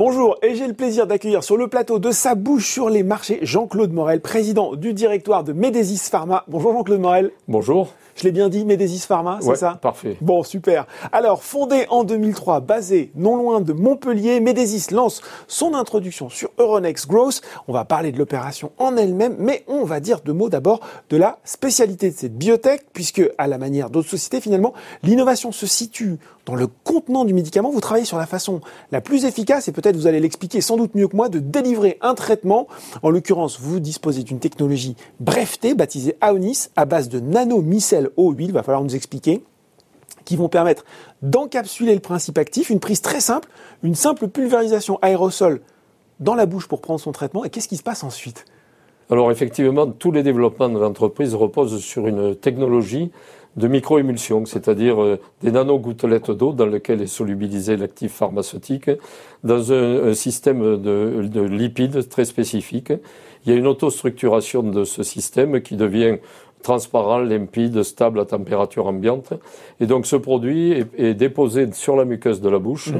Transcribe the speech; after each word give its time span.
Bonjour, 0.00 0.38
et 0.40 0.54
j'ai 0.54 0.66
le 0.66 0.72
plaisir 0.72 1.06
d'accueillir 1.06 1.44
sur 1.44 1.58
le 1.58 1.68
plateau 1.68 1.98
de 1.98 2.10
sa 2.10 2.34
bouche 2.34 2.72
sur 2.72 2.88
les 2.88 3.02
marchés 3.02 3.38
Jean-Claude 3.42 3.92
Morel, 3.92 4.22
président 4.22 4.74
du 4.74 4.94
directoire 4.94 5.44
de 5.44 5.52
Médésis 5.52 6.08
Pharma. 6.08 6.42
Bonjour 6.48 6.72
Jean-Claude 6.72 7.00
Morel. 7.00 7.32
Bonjour. 7.48 7.92
Je 8.16 8.24
l'ai 8.24 8.32
bien 8.32 8.48
dit, 8.48 8.64
Médésis 8.64 9.06
Pharma, 9.06 9.38
c'est 9.40 9.48
Ouais, 9.48 9.56
ça 9.56 9.78
Parfait. 9.80 10.16
Bon, 10.20 10.42
super. 10.42 10.86
Alors, 11.12 11.42
fondé 11.42 11.86
en 11.90 12.04
2003, 12.04 12.60
basé 12.60 13.12
non 13.14 13.36
loin 13.36 13.60
de 13.60 13.72
Montpellier, 13.74 14.40
Médésis 14.40 14.90
lance 14.90 15.20
son 15.48 15.74
introduction 15.74 16.28
sur 16.28 16.50
Euronext 16.58 17.06
Growth. 17.06 17.42
On 17.68 17.72
va 17.72 17.84
parler 17.84 18.10
de 18.10 18.18
l'opération 18.18 18.72
en 18.78 18.96
elle-même, 18.96 19.36
mais 19.38 19.64
on 19.68 19.84
va 19.84 20.00
dire 20.00 20.20
deux 20.22 20.32
mots 20.32 20.48
d'abord 20.48 20.80
de 21.10 21.18
la 21.18 21.38
spécialité 21.44 22.10
de 22.10 22.16
cette 22.16 22.36
biotech, 22.36 22.86
puisque, 22.92 23.22
à 23.38 23.46
la 23.46 23.58
manière 23.58 23.90
d'autres 23.90 24.08
sociétés, 24.08 24.40
finalement, 24.40 24.72
l'innovation 25.02 25.52
se 25.52 25.66
situe 25.66 26.18
dans 26.50 26.56
le 26.56 26.66
contenant 26.66 27.24
du 27.24 27.32
médicament. 27.32 27.70
Vous 27.70 27.80
travaillez 27.80 28.04
sur 28.04 28.18
la 28.18 28.26
façon 28.26 28.60
la 28.90 29.00
plus 29.00 29.24
efficace, 29.24 29.68
et 29.68 29.72
peut-être 29.72 29.96
vous 29.96 30.08
allez 30.08 30.18
l'expliquer 30.18 30.60
sans 30.60 30.76
doute 30.76 30.96
mieux 30.96 31.06
que 31.06 31.16
moi, 31.16 31.28
de 31.28 31.38
délivrer 31.38 31.96
un 32.00 32.14
traitement. 32.14 32.66
En 33.02 33.10
l'occurrence, 33.10 33.60
vous 33.60 33.78
disposez 33.78 34.24
d'une 34.24 34.40
technologie 34.40 34.96
brevetée, 35.20 35.74
baptisée 35.74 36.16
Aonis, 36.20 36.68
à 36.74 36.86
base 36.86 37.08
de 37.08 37.20
nanomicelles 37.20 38.10
au 38.16 38.32
huile. 38.32 38.52
Va 38.52 38.64
falloir 38.64 38.82
nous 38.82 38.96
expliquer 38.96 39.44
qui 40.24 40.36
vont 40.36 40.48
permettre 40.48 40.84
d'encapsuler 41.22 41.94
le 41.94 42.00
principe 42.00 42.36
actif, 42.36 42.68
une 42.70 42.80
prise 42.80 43.00
très 43.00 43.20
simple, 43.20 43.48
une 43.82 43.94
simple 43.94 44.28
pulvérisation 44.28 44.98
aérosol 45.02 45.60
dans 46.18 46.34
la 46.34 46.46
bouche 46.46 46.68
pour 46.68 46.80
prendre 46.80 47.00
son 47.00 47.12
traitement. 47.12 47.44
Et 47.44 47.50
qu'est-ce 47.50 47.68
qui 47.68 47.76
se 47.76 47.82
passe 47.82 48.04
ensuite? 48.04 48.44
Alors 49.08 49.32
effectivement, 49.32 49.88
tous 49.88 50.12
les 50.12 50.22
développements 50.22 50.68
de 50.68 50.78
l'entreprise 50.78 51.34
reposent 51.34 51.80
sur 51.80 52.06
une 52.06 52.36
technologie 52.36 53.10
de 53.56 53.68
microémulsion, 53.68 54.46
c'est-à-dire 54.46 55.02
euh, 55.02 55.18
des 55.42 55.50
nanogouttelettes 55.50 56.30
d'eau 56.30 56.52
dans 56.52 56.66
lesquelles 56.66 57.02
est 57.02 57.06
solubilisé 57.06 57.76
l'actif 57.76 58.12
pharmaceutique, 58.12 58.90
dans 59.42 59.72
un, 59.72 60.14
système 60.14 60.80
de, 60.80 61.26
de 61.26 61.40
lipides 61.40 62.08
très 62.08 62.24
spécifique. 62.24 62.92
Il 63.44 63.52
y 63.52 63.54
a 63.54 63.58
une 63.58 63.66
autostructuration 63.66 64.62
de 64.62 64.84
ce 64.84 65.02
système 65.02 65.62
qui 65.62 65.76
devient 65.76 66.18
transparent, 66.62 67.18
limpide, 67.18 67.82
stable 67.82 68.20
à 68.20 68.26
température 68.26 68.86
ambiante. 68.86 69.32
Et 69.80 69.86
donc 69.86 70.06
ce 70.06 70.16
produit 70.16 70.72
est, 70.72 70.86
est 70.98 71.14
déposé 71.14 71.72
sur 71.72 71.96
la 71.96 72.04
muqueuse 72.04 72.40
de 72.40 72.48
la 72.48 72.58
bouche. 72.58 72.90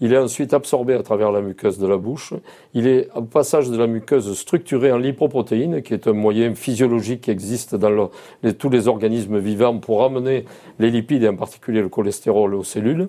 Il 0.00 0.12
est 0.12 0.18
ensuite 0.18 0.54
absorbé 0.54 0.94
à 0.94 1.02
travers 1.02 1.30
la 1.30 1.40
muqueuse 1.42 1.78
de 1.78 1.86
la 1.86 1.96
bouche. 1.96 2.32
Il 2.74 2.86
est, 2.86 3.08
au 3.14 3.22
passage 3.22 3.68
de 3.68 3.76
la 3.76 3.86
muqueuse, 3.86 4.32
structuré 4.36 4.92
en 4.92 4.98
lipoprotéines, 4.98 5.82
qui 5.82 5.94
est 5.94 6.06
un 6.06 6.12
moyen 6.12 6.54
physiologique 6.54 7.22
qui 7.22 7.30
existe 7.30 7.74
dans 7.74 8.10
tous 8.58 8.70
les 8.70 8.88
organismes 8.88 9.38
vivants 9.38 9.78
pour 9.78 10.02
amener 10.02 10.44
les 10.78 10.90
lipides, 10.90 11.24
et 11.24 11.28
en 11.28 11.36
particulier 11.36 11.82
le 11.82 11.88
cholestérol, 11.88 12.54
aux 12.54 12.64
cellules. 12.64 13.08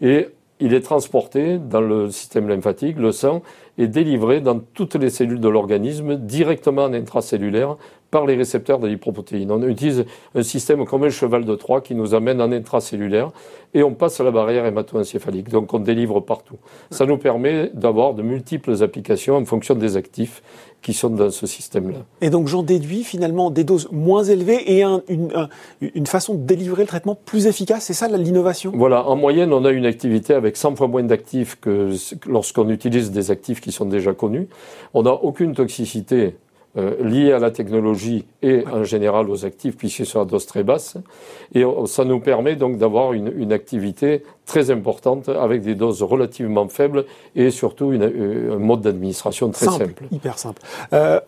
Et 0.00 0.28
il 0.60 0.74
est 0.74 0.80
transporté 0.80 1.58
dans 1.58 1.80
le 1.80 2.10
système 2.10 2.48
lymphatique, 2.48 2.98
le 2.98 3.12
sang, 3.12 3.42
est 3.78 3.86
délivré 3.88 4.40
dans 4.40 4.58
toutes 4.58 4.96
les 4.96 5.10
cellules 5.10 5.40
de 5.40 5.48
l'organisme, 5.48 6.16
directement 6.16 6.84
en 6.84 6.92
intracellulaire, 6.92 7.76
par 8.10 8.24
les 8.26 8.36
récepteurs 8.36 8.78
de 8.78 8.88
lipoprotéines. 8.88 9.50
On 9.52 9.62
utilise 9.68 10.06
un 10.34 10.42
système 10.42 10.84
comme 10.86 11.04
un 11.04 11.10
cheval 11.10 11.44
de 11.44 11.54
Troie 11.54 11.82
qui 11.82 11.94
nous 11.94 12.14
amène 12.14 12.40
en 12.40 12.50
intracellulaire 12.50 13.30
et 13.74 13.82
on 13.82 13.92
passe 13.92 14.18
à 14.18 14.24
la 14.24 14.30
barrière 14.30 14.64
hémato-encéphalique. 14.64 15.50
Donc 15.50 15.74
on 15.74 15.78
délivre 15.78 16.20
partout. 16.20 16.56
Ça 16.90 17.04
nous 17.04 17.18
permet 17.18 17.70
d'avoir 17.74 18.14
de 18.14 18.22
multiples 18.22 18.82
applications 18.82 19.36
en 19.36 19.44
fonction 19.44 19.74
des 19.74 19.98
actifs 19.98 20.42
qui 20.80 20.94
sont 20.94 21.10
dans 21.10 21.30
ce 21.30 21.46
système-là. 21.46 21.98
Et 22.22 22.30
donc 22.30 22.46
j'en 22.46 22.62
déduis 22.62 23.02
finalement 23.04 23.50
des 23.50 23.64
doses 23.64 23.88
moins 23.92 24.22
élevées 24.24 24.72
et 24.78 24.84
un- 24.84 25.02
une, 25.08 25.30
un- 25.34 25.48
une 25.82 26.06
façon 26.06 26.34
de 26.34 26.40
délivrer 26.40 26.82
le 26.84 26.88
traitement 26.88 27.18
plus 27.26 27.46
efficace. 27.46 27.84
C'est 27.84 27.94
ça 27.94 28.08
l'innovation? 28.08 28.72
Voilà, 28.74 29.04
en 29.06 29.16
moyenne, 29.16 29.52
on 29.52 29.64
a 29.66 29.70
une 29.70 29.84
activité 29.84 30.32
avec 30.34 30.56
100 30.56 30.76
fois 30.76 30.86
moins 30.88 31.02
d'actifs 31.02 31.58
que 31.60 31.90
lorsqu'on 32.26 32.70
utilise 32.70 33.10
des 33.10 33.30
actifs 33.30 33.60
qui 33.60 33.67
sont 33.72 33.86
déjà 33.86 34.12
connus. 34.14 34.48
On 34.94 35.02
n'a 35.02 35.12
aucune 35.12 35.54
toxicité 35.54 36.36
euh, 36.76 37.02
liée 37.02 37.32
à 37.32 37.38
la 37.38 37.50
technologie 37.50 38.26
et 38.42 38.62
en 38.70 38.84
général 38.84 39.30
aux 39.30 39.46
actifs, 39.46 39.76
puisqu'ils 39.76 40.04
sont 40.06 40.20
à 40.20 40.24
dose 40.26 40.44
très 40.46 40.62
basse. 40.62 40.96
Et 41.54 41.64
on- 41.64 41.86
ça 41.86 42.04
nous 42.04 42.20
permet 42.20 42.56
donc 42.56 42.76
d'avoir 42.76 43.14
une, 43.14 43.32
une 43.36 43.52
activité 43.52 44.22
très 44.44 44.70
importante 44.70 45.30
avec 45.30 45.62
des 45.62 45.74
doses 45.74 46.02
relativement 46.02 46.68
faibles 46.68 47.06
et 47.34 47.50
surtout 47.50 47.92
une- 47.92 48.02
euh, 48.02 48.54
un 48.56 48.58
mode 48.58 48.82
d'administration 48.82 49.50
très 49.50 49.66
simple. 49.66 50.04
hyper 50.12 50.38
simple. 50.38 50.60
Euh, 50.92 51.20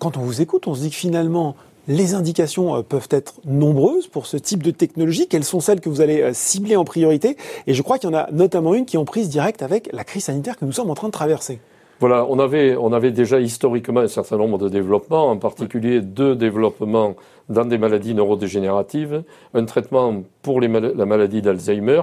quand 0.00 0.16
on 0.16 0.20
vous 0.22 0.42
écoute, 0.42 0.66
on 0.66 0.74
se 0.74 0.80
dit 0.80 0.90
que 0.90 0.96
finalement, 0.96 1.54
les 1.88 2.14
indications 2.14 2.76
euh, 2.76 2.82
peuvent 2.82 3.08
être 3.10 3.34
nombreuses 3.44 4.06
pour 4.06 4.26
ce 4.26 4.36
type 4.36 4.62
de 4.62 4.70
technologie. 4.70 5.28
Quelles 5.28 5.44
sont 5.44 5.60
celles 5.60 5.80
que 5.80 5.88
vous 5.88 6.00
allez 6.00 6.22
euh, 6.22 6.32
cibler 6.32 6.76
en 6.76 6.84
priorité? 6.84 7.36
Et 7.66 7.74
je 7.74 7.82
crois 7.82 7.98
qu'il 7.98 8.10
y 8.10 8.12
en 8.12 8.16
a 8.16 8.30
notamment 8.32 8.74
une 8.74 8.86
qui 8.86 8.96
est 8.96 8.98
en 8.98 9.04
prise 9.04 9.28
directe 9.28 9.62
avec 9.62 9.90
la 9.92 10.04
crise 10.04 10.24
sanitaire 10.24 10.56
que 10.56 10.64
nous 10.64 10.72
sommes 10.72 10.90
en 10.90 10.94
train 10.94 11.08
de 11.08 11.12
traverser. 11.12 11.60
Voilà, 12.00 12.26
on 12.28 12.38
avait, 12.38 12.76
on 12.76 12.92
avait 12.92 13.12
déjà 13.12 13.40
historiquement 13.40 14.00
un 14.00 14.08
certain 14.08 14.36
nombre 14.36 14.58
de 14.58 14.68
développements, 14.68 15.30
en 15.30 15.36
particulier 15.36 16.00
deux 16.00 16.34
développements 16.34 17.14
dans 17.48 17.64
des 17.64 17.78
maladies 17.78 18.14
neurodégénératives, 18.14 19.22
un 19.54 19.64
traitement 19.64 20.22
pour 20.42 20.60
les 20.60 20.68
mal- 20.68 20.92
la 20.96 21.06
maladie 21.06 21.40
d'Alzheimer, 21.42 22.02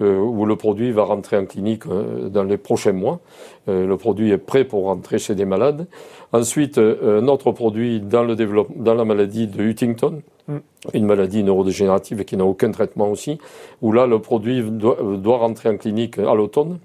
euh, 0.00 0.18
où 0.18 0.44
le 0.46 0.56
produit 0.56 0.92
va 0.92 1.04
rentrer 1.04 1.36
en 1.38 1.46
clinique 1.46 1.84
euh, 1.86 2.28
dans 2.28 2.44
les 2.44 2.56
prochains 2.56 2.92
mois. 2.92 3.20
Euh, 3.68 3.86
le 3.86 3.96
produit 3.96 4.30
est 4.30 4.38
prêt 4.38 4.64
pour 4.64 4.84
rentrer 4.84 5.18
chez 5.18 5.34
des 5.34 5.44
malades. 5.46 5.86
Ensuite, 6.32 6.78
un 6.78 7.26
autre 7.28 7.52
produit 7.52 8.00
dans, 8.00 8.22
le 8.24 8.36
développe- 8.36 8.70
dans 8.76 8.94
la 8.94 9.04
maladie 9.04 9.46
de 9.48 9.62
Huntington, 9.62 10.22
Mm. 10.48 10.56
une 10.94 11.06
maladie 11.06 11.44
neurodégénérative 11.44 12.24
qui 12.24 12.36
n'a 12.36 12.44
aucun 12.44 12.72
traitement 12.72 13.08
aussi, 13.08 13.38
où 13.80 13.92
là, 13.92 14.08
le 14.08 14.18
produit 14.18 14.60
doit, 14.62 14.98
doit 15.16 15.38
rentrer 15.38 15.68
en 15.68 15.76
clinique 15.76 16.18
à 16.18 16.34
l'automne. 16.34 16.78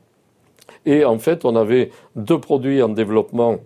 Et 0.85 1.05
en 1.05 1.17
fait, 1.19 1.45
on 1.45 1.55
avait 1.55 1.91
deux 2.16 2.39
produits 2.39 2.81
en 2.81 2.89
développement 2.89 3.57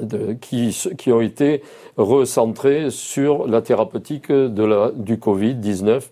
de- 0.00 0.34
qui, 0.40 0.76
qui 0.98 1.12
ont 1.12 1.20
été 1.20 1.62
recentrés 1.96 2.90
sur 2.90 3.46
la 3.46 3.62
thérapeutique 3.62 4.30
de 4.30 4.64
la, 4.64 4.90
du 4.94 5.16
Covid-19 5.16 6.02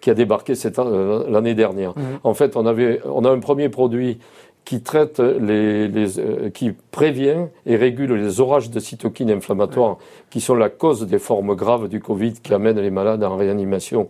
qui 0.00 0.10
a 0.10 0.14
débarqué 0.14 0.54
euh, 0.78 1.24
l'année 1.30 1.54
dernière. 1.54 1.90
Mhm. 1.96 2.04
En 2.24 2.34
fait, 2.34 2.56
on, 2.56 2.66
avait, 2.66 3.00
on 3.04 3.24
a 3.24 3.30
un 3.30 3.38
premier 3.38 3.68
produit 3.68 4.18
qui 4.64 4.80
traite 4.80 5.18
les, 5.18 5.88
les, 5.88 6.18
euh, 6.20 6.50
qui 6.50 6.72
prévient 6.92 7.46
et 7.66 7.76
régule 7.76 8.12
les 8.14 8.40
orages 8.40 8.70
de 8.70 8.78
cytokines 8.78 9.30
inflammatoires 9.30 9.98
qui 10.30 10.40
sont 10.40 10.54
la 10.54 10.68
cause 10.68 11.06
des 11.06 11.18
formes 11.18 11.54
graves 11.56 11.88
du 11.88 12.00
Covid 12.00 12.34
qui 12.34 12.54
amènent 12.54 12.80
les 12.80 12.90
malades 12.90 13.24
en 13.24 13.36
réanimation 13.36 14.06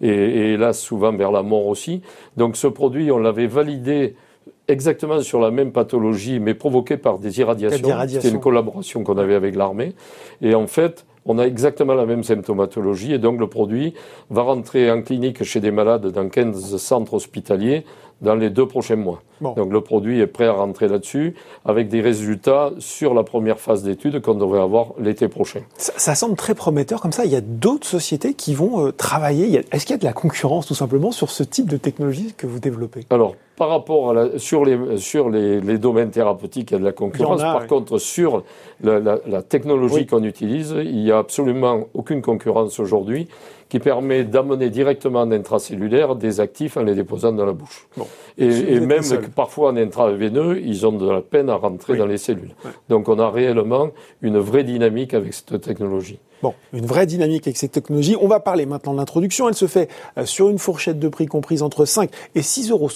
et, 0.00 0.08
et 0.08 0.52
hélas 0.54 0.80
souvent 0.80 1.12
vers 1.12 1.30
la 1.30 1.42
mort 1.42 1.66
aussi. 1.66 2.02
Donc 2.36 2.56
ce 2.56 2.66
produit, 2.66 3.12
on 3.12 3.18
l'avait 3.18 3.46
validé 3.46 4.16
exactement 4.68 5.20
sur 5.20 5.40
la 5.40 5.50
même 5.50 5.72
pathologie, 5.72 6.40
mais 6.40 6.54
provoquée 6.54 6.96
par 6.96 7.18
des 7.18 7.40
irradiations. 7.40 7.88
Irradiations. 7.88 8.20
C'était 8.20 8.34
une 8.34 8.40
collaboration 8.40 9.04
qu'on 9.04 9.18
avait 9.18 9.34
avec 9.34 9.54
l'armée. 9.56 9.94
Et 10.40 10.54
en 10.54 10.66
fait, 10.66 11.04
on 11.24 11.38
a 11.38 11.44
exactement 11.44 11.94
la 11.94 12.06
même 12.06 12.22
symptomatologie. 12.22 13.12
Et 13.12 13.18
donc, 13.18 13.38
le 13.38 13.46
produit 13.46 13.94
va 14.30 14.42
rentrer 14.42 14.90
en 14.90 15.02
clinique 15.02 15.42
chez 15.44 15.60
des 15.60 15.70
malades 15.70 16.06
dans 16.08 16.28
15 16.28 16.76
centres 16.76 17.14
hospitaliers 17.14 17.84
dans 18.22 18.34
les 18.34 18.48
deux 18.50 18.66
prochains 18.66 18.96
mois. 18.96 19.20
Bon. 19.40 19.52
Donc, 19.54 19.72
le 19.72 19.80
produit 19.80 20.20
est 20.20 20.26
prêt 20.28 20.46
à 20.46 20.52
rentrer 20.52 20.86
là-dessus 20.88 21.34
avec 21.64 21.88
des 21.88 22.00
résultats 22.00 22.70
sur 22.78 23.12
la 23.12 23.24
première 23.24 23.58
phase 23.58 23.82
d'étude 23.82 24.22
qu'on 24.22 24.34
devrait 24.34 24.60
avoir 24.60 24.92
l'été 24.98 25.26
prochain. 25.28 25.60
Ça, 25.76 25.92
ça 25.96 26.14
semble 26.14 26.36
très 26.36 26.54
prometteur 26.54 27.00
comme 27.00 27.10
ça. 27.12 27.24
Il 27.24 27.32
y 27.32 27.36
a 27.36 27.40
d'autres 27.40 27.86
sociétés 27.86 28.34
qui 28.34 28.54
vont 28.54 28.86
euh, 28.86 28.92
travailler. 28.92 29.64
Est-ce 29.72 29.84
qu'il 29.84 29.94
y 29.94 29.98
a 29.98 29.98
de 29.98 30.04
la 30.04 30.12
concurrence 30.12 30.66
tout 30.66 30.74
simplement 30.74 31.10
sur 31.10 31.30
ce 31.30 31.42
type 31.42 31.68
de 31.68 31.76
technologie 31.76 32.32
que 32.36 32.46
vous 32.46 32.60
développez? 32.60 33.00
Alors, 33.10 33.34
par 33.56 33.68
rapport 33.68 34.10
à 34.10 34.14
la, 34.14 34.38
sur 34.38 34.64
les, 34.64 34.96
sur 34.98 35.28
les, 35.28 35.60
les 35.60 35.78
domaines 35.78 36.10
thérapeutiques, 36.10 36.70
il 36.70 36.74
y 36.74 36.76
a 36.76 36.80
de 36.80 36.84
la 36.84 36.92
concurrence. 36.92 37.40
A, 37.42 37.52
Par 37.52 37.62
oui. 37.62 37.66
contre, 37.68 37.98
sur 37.98 38.44
la, 38.82 39.00
la- 39.00 39.18
la 39.26 39.42
technologie 39.42 39.94
Oui. 39.94 40.06
qu'on 40.06 40.22
utilise, 40.22 40.74
il 40.78 41.02
n'y 41.02 41.10
a 41.10 41.18
absolument 41.18 41.80
aucune 41.94 42.22
concurrence 42.22 42.78
aujourd'hui 42.78 43.26
qui 43.72 43.78
permet 43.78 44.24
d'amener 44.24 44.68
directement 44.68 45.22
en 45.22 45.32
intracellulaire 45.32 46.14
des 46.14 46.40
actifs 46.40 46.76
en 46.76 46.82
les 46.82 46.94
déposant 46.94 47.32
dans 47.32 47.46
la 47.46 47.54
bouche. 47.54 47.88
Bon. 47.96 48.06
Et, 48.36 48.80
même 48.80 49.00
que 49.00 49.30
parfois 49.34 49.70
en 49.70 49.76
intraveineux, 49.78 50.60
ils 50.60 50.86
ont 50.86 50.92
de 50.92 51.10
la 51.10 51.22
peine 51.22 51.48
à 51.48 51.54
rentrer 51.54 51.94
Oui. 51.94 51.98
dans 51.98 52.04
les 52.04 52.18
cellules. 52.18 52.54
Ouais. 52.66 52.70
Donc 52.90 53.08
on 53.08 53.18
a 53.18 53.30
réellement 53.30 53.88
une 54.20 54.36
vraie 54.36 54.64
dynamique 54.64 55.14
avec 55.14 55.32
cette 55.32 55.58
technologie. 55.62 56.18
Bon, 56.42 56.54
une 56.72 56.86
vraie 56.86 57.06
dynamique 57.06 57.46
avec 57.46 57.56
cette 57.56 57.70
technologie. 57.70 58.16
On 58.20 58.26
va 58.26 58.40
parler 58.40 58.66
maintenant 58.66 58.92
de 58.92 58.98
l'introduction. 58.98 59.48
Elle 59.48 59.54
se 59.54 59.68
fait 59.68 59.88
euh, 60.18 60.26
sur 60.26 60.48
une 60.48 60.58
fourchette 60.58 60.98
de 60.98 61.08
prix 61.08 61.26
comprise 61.26 61.62
entre 61.62 61.84
5 61.84 62.10
et 62.34 62.40
6,76 62.40 62.70
euros 62.72 62.88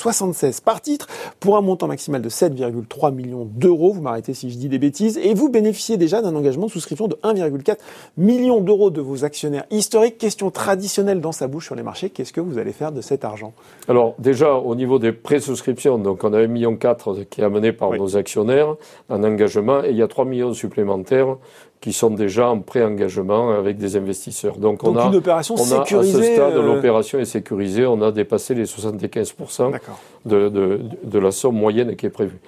par 0.65 0.81
titre 0.81 1.07
pour 1.39 1.57
un 1.57 1.61
montant 1.61 1.87
maximal 1.87 2.21
de 2.21 2.29
7,3 2.29 3.15
millions 3.15 3.45
d'euros. 3.45 3.93
Vous 3.93 4.01
m'arrêtez 4.01 4.35
si 4.35 4.51
je 4.51 4.59
dis 4.59 4.69
des 4.69 4.81
bêtises. 4.81 5.17
Et 5.19 5.33
vous 5.33 5.49
bénéficiez 5.49 5.97
déjà 5.97 6.23
d'un 6.23 6.35
engagement 6.35 6.67
de 6.67 6.73
souscription 6.73 7.07
de 7.07 7.15
1,4 7.23 7.77
million 8.17 8.61
d'euros 8.61 8.91
de 8.91 9.01
vos 9.01 9.25
actionnaires 9.25 9.65
historiques. 9.71 10.19
Question 10.19 10.51
traditionnelle 10.51 11.21
dans 11.21 11.31
sa 11.33 11.47
bouche 11.47 11.67
sur 11.67 11.77
les 11.77 11.85
marchés. 11.85 12.11
Qu'est-ce 12.11 12.33
que 12.33 12.41
vous 12.41 12.59
allez 12.59 12.73
faire 12.73 12.91
de 12.91 13.01
cet 13.01 13.25
argent? 13.25 13.53
Alors 13.87 14.17
déjà 14.19 14.55
au 14.55 14.75
niveau 14.75 14.99
des 14.99 15.13
pré-souscriptions, 15.13 15.99
donc 15.99 16.25
on 16.25 16.33
a 16.33 16.41
1,4 16.41 16.49
million 16.49 16.77
qui 16.77 17.41
est 17.41 17.45
amené 17.45 17.73
par 17.73 17.91
Oui. 17.91 18.01
nos 18.01 18.17
actionnaires 18.17 18.75
en 19.09 19.23
engagement 19.23 19.85
et 19.85 19.91
il 19.91 19.97
y 19.97 20.03
a 20.03 20.09
3 20.09 20.25
millions 20.25 20.53
supplémentaires 20.53 21.37
qui 21.81 21.93
sont 21.93 22.11
déjà 22.11 22.49
en 22.49 22.61
pré-engagement 22.61 23.51
avec 23.51 23.77
des 23.77 23.97
investisseurs. 23.97 24.57
Donc, 24.59 24.83
on 24.85 24.97
a, 24.97 25.07
une 25.07 25.17
opération 25.17 25.55
on 25.55 25.59
a 25.59 25.61
à 25.61 25.67
ce 25.67 25.73
sécurisée. 25.75 26.35
stade, 26.35 26.57
euh, 26.57 26.75
l'opération 26.75 27.19
est 27.19 27.25
sécurisée. 27.27 27.87
On 27.87 28.03
a 28.03 28.13
dépassé 28.13 28.55
les 28.55 28.65
75% 28.65 29.73
D'accord. 29.73 30.01
de, 30.25 30.49
de, 30.49 30.81
de 31.05 31.19
la 31.19 31.31
somme 31.31 31.57
moyenne 31.57 31.97
qui 31.97 32.07
est 32.07 32.11
prévue. 32.11 32.39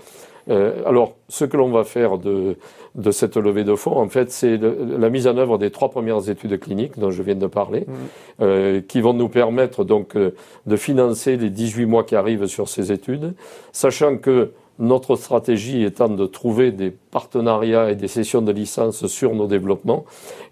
Euh, 0.50 0.82
alors, 0.86 1.12
ce 1.28 1.44
que 1.44 1.58
l'on 1.58 1.70
va 1.70 1.84
faire 1.84 2.16
de, 2.16 2.56
de 2.94 3.10
cette 3.10 3.36
levée 3.36 3.64
de 3.64 3.74
fonds, 3.74 3.98
en 3.98 4.08
fait, 4.08 4.32
c'est 4.32 4.58
la 4.58 5.10
mise 5.10 5.26
en 5.26 5.36
œuvre 5.36 5.58
des 5.58 5.70
trois 5.70 5.90
premières 5.90 6.30
études 6.30 6.58
cliniques 6.58 6.98
dont 6.98 7.10
je 7.10 7.22
viens 7.22 7.34
de 7.34 7.46
parler, 7.46 7.80
mmh. 7.80 7.92
euh, 8.40 8.80
qui 8.80 9.02
vont 9.02 9.12
nous 9.12 9.28
permettre 9.28 9.84
donc 9.84 10.16
de 10.16 10.76
financer 10.76 11.36
les 11.36 11.50
18 11.50 11.84
mois 11.84 12.04
qui 12.04 12.16
arrivent 12.16 12.46
sur 12.46 12.68
ces 12.68 12.92
études, 12.92 13.34
sachant 13.72 14.16
que 14.16 14.52
notre 14.78 15.16
stratégie 15.16 15.82
étant 15.82 16.08
de 16.08 16.26
trouver 16.26 16.70
des 16.70 16.90
partenariats 16.90 17.90
et 17.90 17.96
des 17.96 18.08
sessions 18.08 18.42
de 18.42 18.52
licence 18.52 19.06
sur 19.06 19.34
nos 19.34 19.46
développements. 19.46 20.04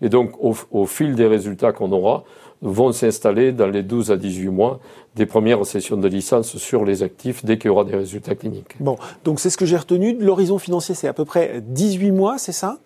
Et 0.03 0.09
donc, 0.09 0.33
au, 0.41 0.87
fil 0.87 1.15
des 1.15 1.27
résultats 1.27 1.73
qu'on 1.73 1.93
aura, 1.93 2.25
vont 2.63 2.91
s'installer 2.93 3.53
dans 3.53 3.67
les 3.67 3.83
12 3.83 4.11
à 4.11 4.17
18 4.17 4.49
mois 4.49 4.81
des 5.15 5.27
premières 5.27 5.65
sessions 5.65 5.97
de 5.97 6.09
licence 6.09 6.57
sur 6.57 6.85
les 6.85 7.03
actifs 7.03 7.45
dès 7.45 7.59
qu'il 7.59 7.69
y 7.69 7.71
aura 7.71 7.85
des 7.85 7.97
résultats 7.97 8.35
cliniques. 8.35 8.77
Bon, 8.81 8.97
donc 9.25 9.41
c'est 9.41 9.51
ce 9.51 9.57
que 9.57 9.67
j'ai 9.67 9.77
retenu. 9.77 10.17
L'horizon 10.19 10.59
financier, 10.59 10.95
c'est 10.95 11.09
à 11.09 11.13
peu 11.13 11.25
près 11.25 11.63
18 11.67 12.11
mois, 12.13 12.39
c'est 12.39 12.53
ça? 12.53 12.79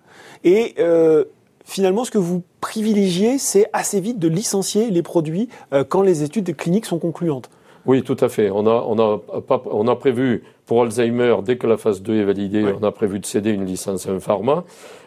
Et 0.44 0.74
euh, 0.78 1.24
finalement, 1.64 2.04
ce 2.04 2.10
que 2.10 2.18
vous 2.18 2.42
privilégiez, 2.60 3.38
c'est 3.38 3.66
assez 3.72 4.00
vite 4.00 4.18
de 4.18 4.28
licencier 4.28 4.90
les 4.90 5.02
produits 5.02 5.48
euh, 5.72 5.84
quand 5.88 6.02
les 6.02 6.22
études 6.22 6.54
cliniques 6.56 6.86
sont 6.86 6.98
concluantes. 6.98 7.48
Oui, 7.86 8.02
tout 8.02 8.16
à 8.20 8.28
fait. 8.28 8.50
On 8.50 8.66
a, 8.66 8.84
on 8.86 8.98
a, 8.98 9.20
on 9.66 9.88
a 9.88 9.96
prévu 9.96 10.44
pour 10.66 10.82
Alzheimer, 10.82 11.36
dès 11.42 11.56
que 11.56 11.66
la 11.66 11.76
phase 11.76 12.02
2 12.02 12.20
est 12.20 12.24
validée, 12.24 12.64
on 12.80 12.84
a 12.84 12.92
prévu 12.92 13.18
de 13.18 13.26
céder 13.26 13.50
une 13.50 13.64
licence 13.64 14.06
à 14.06 14.12
un 14.12 14.20
pharma. 14.20 14.64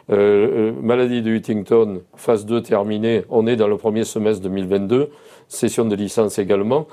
Euh, 0.10 0.16
euh, 0.16 0.72
maladie 0.82 1.22
de 1.22 1.32
Huntington, 1.32 2.02
phase 2.16 2.46
2 2.46 2.62
terminée, 2.62 3.24
on 3.30 3.48
est 3.48 3.56
dans 3.56 3.70
le 3.70 3.78
premier 3.78 4.04
semestre 4.04 4.44
2022, 4.44 5.10
session 5.48 5.86
de 5.86 5.96
licence 5.96 6.40
également. 6.40 6.88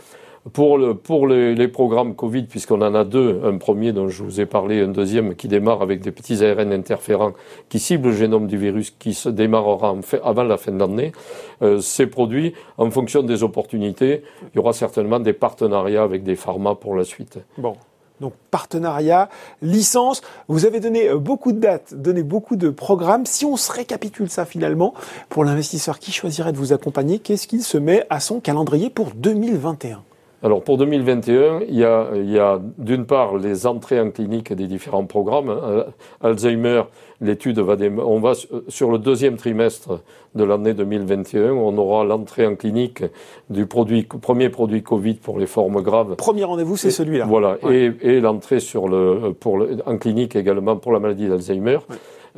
Pour, 0.54 0.78
le, 0.78 0.94
pour 0.94 1.26
les, 1.26 1.68
programmes 1.68 2.14
Covid, 2.14 2.44
puisqu'on 2.44 2.80
en 2.80 2.94
a 2.94 3.04
deux, 3.04 3.42
un 3.44 3.58
premier 3.58 3.92
dont 3.92 4.08
je 4.08 4.22
vous 4.22 4.40
ai 4.40 4.46
parlé, 4.46 4.80
un 4.80 4.88
deuxième 4.88 5.34
qui 5.34 5.48
démarre 5.48 5.82
avec 5.82 6.00
des 6.00 6.12
petits 6.12 6.42
ARN 6.42 6.72
interférents 6.72 7.32
qui 7.68 7.78
ciblent 7.78 8.08
le 8.08 8.14
génome 8.14 8.46
du 8.46 8.56
virus, 8.56 8.90
qui 8.90 9.12
se 9.12 9.28
démarrera 9.28 9.92
en 9.92 10.00
avant 10.24 10.44
la 10.44 10.56
fin 10.56 10.72
de 10.72 10.78
l'année, 10.78 11.12
euh, 11.60 11.80
ces 11.80 12.06
produits, 12.06 12.54
en 12.78 12.90
fonction 12.90 13.22
des 13.22 13.42
opportunités, 13.42 14.22
il 14.54 14.56
y 14.56 14.58
aura 14.58 14.72
certainement 14.72 15.20
des 15.20 15.34
partenariats 15.34 16.02
avec 16.02 16.22
des 16.22 16.36
pharma 16.36 16.74
pour 16.74 16.94
la 16.96 17.04
suite. 17.04 17.38
Bon, 17.58 17.74
donc 18.20 18.34
partenariat, 18.50 19.28
licence. 19.62 20.22
Vous 20.48 20.66
avez 20.66 20.80
donné 20.80 21.08
euh, 21.08 21.18
beaucoup 21.18 21.52
de 21.52 21.58
dates, 21.58 21.94
donné 21.94 22.22
beaucoup 22.22 22.56
de 22.56 22.70
programmes. 22.70 23.26
Si 23.26 23.44
on 23.44 23.56
se 23.56 23.72
récapitule 23.72 24.30
ça 24.30 24.44
finalement, 24.44 24.94
pour 25.28 25.44
l'investisseur 25.44 25.98
qui 25.98 26.12
choisirait 26.12 26.52
de 26.52 26.58
vous 26.58 26.72
accompagner, 26.72 27.18
qu'est-ce 27.18 27.46
qu'il 27.46 27.62
se 27.62 27.78
met 27.78 28.06
à 28.10 28.20
son 28.20 28.40
calendrier 28.40 28.90
pour 28.90 29.10
2021 29.14 30.02
alors 30.42 30.62
pour 30.62 30.78
2021, 30.78 31.60
il 31.68 31.78
y 31.78 31.84
a, 31.84 32.08
il 32.14 32.30
y 32.30 32.38
a 32.38 32.60
d'une 32.78 33.04
part 33.04 33.36
les 33.36 33.66
entrées 33.66 34.00
en 34.00 34.10
clinique 34.10 34.52
des 34.52 34.66
différents 34.66 35.04
programmes. 35.04 35.50
Hein. 35.50 35.84
Alzheimer, 36.22 36.82
l'étude 37.20 37.58
va 37.58 37.76
on 38.04 38.20
va 38.20 38.32
sur 38.68 38.90
le 38.90 38.98
deuxième 38.98 39.36
trimestre 39.36 40.00
de 40.34 40.44
l'année 40.44 40.72
2021, 40.72 41.52
on 41.52 41.76
aura 41.76 42.04
l'entrée 42.04 42.46
en 42.46 42.54
clinique 42.54 43.02
du 43.50 43.66
produit 43.66 44.04
premier 44.04 44.48
produit 44.48 44.82
Covid 44.82 45.14
pour 45.14 45.38
les 45.38 45.46
formes 45.46 45.82
graves. 45.82 46.16
Premier 46.16 46.44
rendez-vous, 46.44 46.76
c'est 46.76 46.90
celui-là. 46.90 47.26
Voilà, 47.26 47.58
et, 47.68 47.92
et 48.00 48.20
l'entrée 48.20 48.60
sur 48.60 48.88
le 48.88 49.34
pour 49.38 49.58
le, 49.58 49.76
en 49.84 49.98
clinique 49.98 50.36
également 50.36 50.76
pour 50.76 50.92
la 50.92 51.00
maladie 51.00 51.28
d'Alzheimer. 51.28 51.78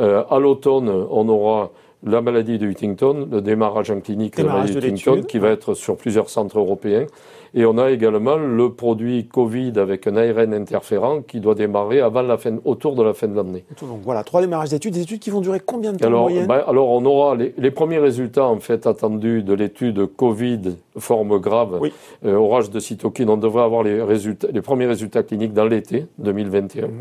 Euh, 0.01 0.25
à 0.31 0.39
l'automne, 0.39 0.89
on 0.89 1.29
aura 1.29 1.71
la 2.05 2.21
maladie 2.21 2.59
de 2.59 2.67
Huntington, 2.67 3.29
le 3.31 3.41
démarrage 3.41 3.91
en 3.91 4.01
clinique 4.01 4.37
de 4.37 4.43
la 4.43 4.53
maladie 4.55 4.75
de 4.75 4.79
Huntington, 4.79 5.23
qui 5.23 5.39
va 5.39 5.51
être 5.51 5.75
sur 5.75 5.97
plusieurs 5.97 6.31
centres 6.31 6.59
européens. 6.59 7.07
Et 7.55 7.67
on 7.67 7.77
a 7.77 7.91
également 7.91 8.37
le 8.37 8.73
produit 8.73 9.29
Covid 9.29 9.75
avec 9.77 10.07
un 10.07 10.17
ARN 10.17 10.55
interférent 10.55 11.21
qui 11.21 11.39
doit 11.39 11.55
démarrer 11.55 12.01
avant 12.01 12.23
la 12.23 12.39
fin, 12.39 12.57
autour 12.65 12.95
de 12.97 13.03
la 13.03 13.13
fin 13.13 13.29
de 13.29 13.37
l'année. 13.37 13.65
Donc 13.81 14.01
voilà, 14.03 14.25
trois 14.25 14.41
démarrages 14.41 14.71
d'études, 14.71 14.95
des 14.95 15.03
études 15.03 15.21
qui 15.21 15.29
vont 15.29 15.43
durer 15.43 15.61
combien 15.61 15.93
de 15.93 15.99
temps 15.99 16.07
alors, 16.07 16.23
en 16.23 16.31
moyenne? 16.31 16.47
ben, 16.47 16.63
Alors 16.67 16.89
on 16.89 17.05
aura 17.05 17.37
les, 17.37 17.55
les, 17.59 17.71
premiers 17.71 17.99
résultats 17.99 18.47
en 18.47 18.59
fait 18.59 18.87
attendus 18.87 19.43
de 19.43 19.53
l'étude 19.53 20.07
Covid 20.17 20.61
forme 20.97 21.39
grave, 21.41 21.79
oui. 21.81 21.93
euh, 22.25 22.35
orage 22.37 22.71
de 22.71 22.81
cytokines. 22.81 23.29
On 23.29 23.37
devrait 23.37 23.65
avoir 23.65 23.83
les, 23.83 24.03
résultats, 24.03 24.49
les 24.51 24.63
premiers 24.63 24.87
résultats 24.87 25.23
cliniques 25.23 25.53
dans 25.53 25.67
l'été 25.67 26.07
2021. 26.19 26.87
Mhm. 26.87 26.93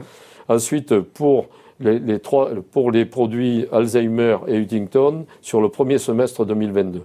Ensuite, 0.49 0.99
pour 0.99 1.47
les, 1.81 1.99
les, 1.99 2.19
trois, 2.19 2.49
pour 2.71 2.91
les 2.91 3.05
produits 3.05 3.65
Alzheimer 3.71 4.37
et 4.47 4.57
Huntington, 4.57 5.25
sur 5.41 5.61
le 5.61 5.69
premier 5.69 5.97
semestre 5.97 6.45
2022. 6.45 7.01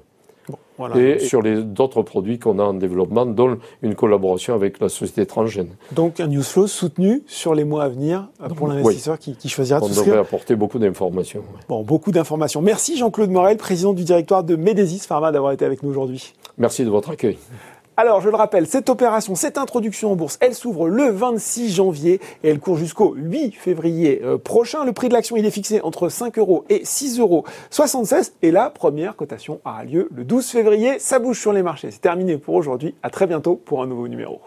Voilà. 0.79 0.97
Et, 0.99 1.19
sur 1.19 1.41
les 1.43 1.63
d'autres 1.63 2.03
produits 2.03 2.39
qu'on 2.39 2.59
a 2.59 2.63
en 2.63 2.75
développement, 2.75 3.25
dont 3.25 3.59
une 3.83 3.95
collaboration 3.95 4.55
avec 4.55 4.79
la 4.79 4.89
société 4.89 5.25
Transgène. 5.25 5.71
Donc 5.93 6.21
un 6.21 6.27
news 6.27 6.43
flow 6.43 6.67
soutenu 6.67 7.23
sur 7.27 7.55
les 7.55 7.65
mois 7.65 7.85
à 7.85 7.89
venir 7.89 8.29
euh, 8.43 8.49
pour 8.49 8.69
l'investisseur 8.69 9.15
oui. 9.15 9.21
qui, 9.21 9.37
qui, 9.37 9.49
choisira 9.49 9.81
On 9.83 9.89
de 9.89 9.95
devrait 9.95 10.19
apporter 10.19 10.55
beaucoup 10.55 10.79
d'informations. 10.79 11.43
Bon, 11.69 11.83
beaucoup 11.83 12.13
d'informations. 12.13 12.61
Merci 12.61 12.99
Jean-Claude 12.99 13.31
Morel, 13.31 13.57
président 13.57 13.95
du 13.95 14.05
directoire 14.05 14.45
de 14.45 14.55
Médésis 14.55 15.07
Pharma, 15.07 15.33
d'avoir 15.33 15.53
été 15.53 15.65
avec 15.65 15.83
nous 15.83 15.91
aujourd'hui. 15.91 16.35
Merci 16.59 16.85
de 16.85 16.91
votre 16.91 17.11
accueil. 17.11 17.39
Alors, 17.99 18.21
je 18.21 18.29
le 18.29 18.37
rappelle, 18.37 18.67
cette 18.67 18.91
opération, 18.91 19.35
cette 19.35 19.57
introduction 19.57 20.13
en 20.13 20.17
bourse, 20.17 20.37
elle 20.43 20.55
s'ouvre 20.55 20.87
le 20.87 21.09
26 21.09 21.77
janvier 21.77 22.21
et 22.45 22.51
elle 22.51 22.59
court 22.59 22.77
jusqu'au 22.77 23.15
8 23.17 23.53
février 23.53 24.21
euh, 24.23 24.37
prochain. 24.37 24.85
Le 24.85 24.93
prix 24.93 25.09
de 25.09 25.15
l'action, 25.15 25.35
il 25.39 25.47
est 25.47 25.51
fixé 25.51 25.81
entre 25.81 26.11
5 26.11 26.39
euros 26.39 26.67
et 26.69 26.85
6 26.85 27.19
euros 27.21 27.45
76. 27.71 28.35
Et 28.43 28.51
la 28.51 28.69
première 28.69 29.17
cotation 29.17 29.61
aura 29.65 29.85
lieu 29.85 30.11
le 30.15 30.25
12 30.25 30.47
février. 30.47 30.99
Ça 30.99 31.19
bouge 31.19 31.41
sur 31.41 31.55
les 31.55 31.63
marchés. 31.63 31.91
C'est 31.91 32.03
terminé 32.03 32.37
pour 32.37 32.57
aujourd'hui. 32.57 32.95
À 33.03 33.09
très 33.09 33.27
bientôt 33.27 33.57
pour 33.57 33.83
un 33.83 33.87
nouveau 33.87 34.09
numéro. 34.09 34.43